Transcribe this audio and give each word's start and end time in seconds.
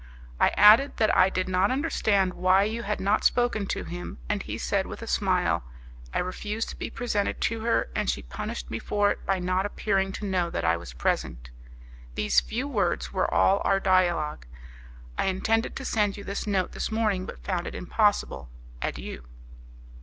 I 0.39 0.49
added 0.57 0.97
that 0.97 1.15
I 1.15 1.29
did 1.29 1.47
not 1.47 1.69
understand 1.69 2.33
why 2.33 2.63
you 2.63 2.81
had 2.81 2.99
not 2.99 3.23
spoken 3.23 3.67
to 3.67 3.83
him, 3.83 4.17
and 4.27 4.41
he 4.41 4.57
said, 4.57 4.87
with 4.87 5.03
a 5.03 5.05
smile, 5.05 5.63
'I 6.11 6.17
refused 6.17 6.69
to 6.69 6.75
be 6.75 6.89
presented 6.89 7.39
to 7.41 7.59
her, 7.59 7.87
and 7.95 8.09
she 8.09 8.23
punished 8.23 8.71
me 8.71 8.79
for 8.79 9.11
it 9.11 9.23
by 9.27 9.37
not 9.37 9.63
appearing 9.67 10.11
to 10.13 10.25
know 10.25 10.49
that 10.49 10.65
I 10.65 10.75
was 10.75 10.91
present.' 10.93 11.51
These 12.15 12.39
few 12.39 12.67
words 12.67 13.13
were 13.13 13.31
all 13.31 13.61
our 13.63 13.79
dialogue. 13.79 14.47
I 15.19 15.25
intended 15.25 15.75
to 15.75 15.85
send 15.85 16.17
you 16.17 16.23
this 16.23 16.47
note 16.47 16.71
this 16.71 16.91
morning, 16.91 17.27
but 17.27 17.43
found 17.43 17.67
it 17.67 17.75
impossible. 17.75 18.49
Adieu." 18.81 19.23